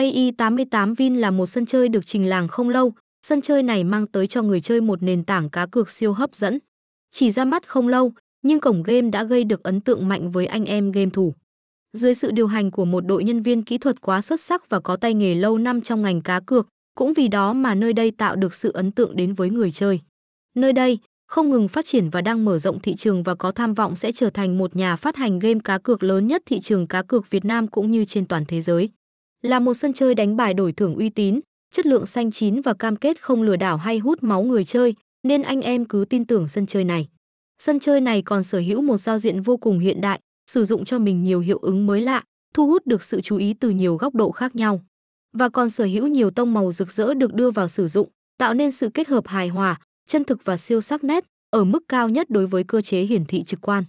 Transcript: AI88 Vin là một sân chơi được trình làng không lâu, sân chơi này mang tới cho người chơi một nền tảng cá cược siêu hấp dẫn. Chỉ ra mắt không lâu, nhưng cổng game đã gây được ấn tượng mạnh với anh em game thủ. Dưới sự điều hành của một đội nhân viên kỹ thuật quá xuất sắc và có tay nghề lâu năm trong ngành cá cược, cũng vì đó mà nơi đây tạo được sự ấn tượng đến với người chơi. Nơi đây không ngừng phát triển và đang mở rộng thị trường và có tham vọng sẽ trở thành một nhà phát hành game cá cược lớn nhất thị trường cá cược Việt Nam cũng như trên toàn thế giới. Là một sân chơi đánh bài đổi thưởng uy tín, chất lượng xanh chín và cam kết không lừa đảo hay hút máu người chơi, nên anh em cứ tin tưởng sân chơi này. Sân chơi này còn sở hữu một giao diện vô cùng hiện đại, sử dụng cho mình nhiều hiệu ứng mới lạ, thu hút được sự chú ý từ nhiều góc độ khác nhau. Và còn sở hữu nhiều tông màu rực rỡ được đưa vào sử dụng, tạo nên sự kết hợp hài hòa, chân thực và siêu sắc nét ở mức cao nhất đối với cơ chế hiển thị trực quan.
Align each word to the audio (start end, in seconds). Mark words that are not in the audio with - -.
AI88 0.00 0.94
Vin 0.94 1.14
là 1.14 1.30
một 1.30 1.46
sân 1.46 1.66
chơi 1.66 1.88
được 1.88 2.06
trình 2.06 2.28
làng 2.28 2.48
không 2.48 2.68
lâu, 2.68 2.92
sân 3.26 3.42
chơi 3.42 3.62
này 3.62 3.84
mang 3.84 4.06
tới 4.06 4.26
cho 4.26 4.42
người 4.42 4.60
chơi 4.60 4.80
một 4.80 5.02
nền 5.02 5.24
tảng 5.24 5.50
cá 5.50 5.66
cược 5.66 5.90
siêu 5.90 6.12
hấp 6.12 6.34
dẫn. 6.34 6.58
Chỉ 7.12 7.30
ra 7.30 7.44
mắt 7.44 7.68
không 7.68 7.88
lâu, 7.88 8.12
nhưng 8.42 8.60
cổng 8.60 8.82
game 8.82 9.10
đã 9.10 9.24
gây 9.24 9.44
được 9.44 9.62
ấn 9.62 9.80
tượng 9.80 10.08
mạnh 10.08 10.30
với 10.30 10.46
anh 10.46 10.64
em 10.64 10.92
game 10.92 11.10
thủ. 11.10 11.34
Dưới 11.92 12.14
sự 12.14 12.30
điều 12.30 12.46
hành 12.46 12.70
của 12.70 12.84
một 12.84 13.06
đội 13.06 13.24
nhân 13.24 13.42
viên 13.42 13.62
kỹ 13.62 13.78
thuật 13.78 14.00
quá 14.00 14.20
xuất 14.20 14.40
sắc 14.40 14.68
và 14.68 14.80
có 14.80 14.96
tay 14.96 15.14
nghề 15.14 15.34
lâu 15.34 15.58
năm 15.58 15.80
trong 15.80 16.02
ngành 16.02 16.20
cá 16.20 16.40
cược, 16.40 16.68
cũng 16.94 17.14
vì 17.14 17.28
đó 17.28 17.52
mà 17.52 17.74
nơi 17.74 17.92
đây 17.92 18.10
tạo 18.10 18.36
được 18.36 18.54
sự 18.54 18.72
ấn 18.72 18.92
tượng 18.92 19.16
đến 19.16 19.34
với 19.34 19.50
người 19.50 19.70
chơi. 19.70 20.00
Nơi 20.54 20.72
đây 20.72 20.98
không 21.28 21.50
ngừng 21.50 21.68
phát 21.68 21.86
triển 21.86 22.10
và 22.10 22.20
đang 22.20 22.44
mở 22.44 22.58
rộng 22.58 22.80
thị 22.80 22.94
trường 22.94 23.22
và 23.22 23.34
có 23.34 23.52
tham 23.52 23.74
vọng 23.74 23.96
sẽ 23.96 24.12
trở 24.12 24.30
thành 24.30 24.58
một 24.58 24.76
nhà 24.76 24.96
phát 24.96 25.16
hành 25.16 25.38
game 25.38 25.60
cá 25.64 25.78
cược 25.78 26.02
lớn 26.02 26.26
nhất 26.26 26.42
thị 26.46 26.60
trường 26.60 26.86
cá 26.86 27.02
cược 27.02 27.30
Việt 27.30 27.44
Nam 27.44 27.68
cũng 27.68 27.90
như 27.90 28.04
trên 28.04 28.26
toàn 28.26 28.44
thế 28.48 28.60
giới. 28.60 28.90
Là 29.42 29.58
một 29.58 29.74
sân 29.74 29.92
chơi 29.92 30.14
đánh 30.14 30.36
bài 30.36 30.54
đổi 30.54 30.72
thưởng 30.72 30.94
uy 30.94 31.08
tín, 31.08 31.40
chất 31.74 31.86
lượng 31.86 32.06
xanh 32.06 32.30
chín 32.30 32.60
và 32.60 32.74
cam 32.74 32.96
kết 32.96 33.22
không 33.22 33.42
lừa 33.42 33.56
đảo 33.56 33.76
hay 33.76 33.98
hút 33.98 34.22
máu 34.22 34.42
người 34.42 34.64
chơi, 34.64 34.94
nên 35.22 35.42
anh 35.42 35.60
em 35.60 35.84
cứ 35.84 36.04
tin 36.10 36.24
tưởng 36.24 36.48
sân 36.48 36.66
chơi 36.66 36.84
này. 36.84 37.08
Sân 37.62 37.80
chơi 37.80 38.00
này 38.00 38.22
còn 38.22 38.42
sở 38.42 38.58
hữu 38.58 38.82
một 38.82 38.96
giao 38.96 39.18
diện 39.18 39.40
vô 39.40 39.56
cùng 39.56 39.78
hiện 39.78 40.00
đại, 40.00 40.20
sử 40.50 40.64
dụng 40.64 40.84
cho 40.84 40.98
mình 40.98 41.24
nhiều 41.24 41.40
hiệu 41.40 41.58
ứng 41.58 41.86
mới 41.86 42.00
lạ, 42.00 42.24
thu 42.54 42.66
hút 42.66 42.86
được 42.86 43.02
sự 43.02 43.20
chú 43.20 43.36
ý 43.36 43.54
từ 43.54 43.70
nhiều 43.70 43.96
góc 43.96 44.14
độ 44.14 44.30
khác 44.30 44.56
nhau. 44.56 44.80
Và 45.32 45.48
còn 45.48 45.70
sở 45.70 45.84
hữu 45.84 46.06
nhiều 46.06 46.30
tông 46.30 46.54
màu 46.54 46.72
rực 46.72 46.92
rỡ 46.92 47.14
được 47.14 47.34
đưa 47.34 47.50
vào 47.50 47.68
sử 47.68 47.88
dụng, 47.88 48.08
tạo 48.38 48.54
nên 48.54 48.72
sự 48.72 48.88
kết 48.88 49.08
hợp 49.08 49.26
hài 49.26 49.48
hòa, 49.48 49.80
chân 50.08 50.24
thực 50.24 50.44
và 50.44 50.56
siêu 50.56 50.80
sắc 50.80 51.04
nét 51.04 51.24
ở 51.50 51.64
mức 51.64 51.84
cao 51.88 52.08
nhất 52.08 52.30
đối 52.30 52.46
với 52.46 52.64
cơ 52.64 52.80
chế 52.80 53.02
hiển 53.02 53.24
thị 53.24 53.42
trực 53.42 53.60
quan. 53.60 53.84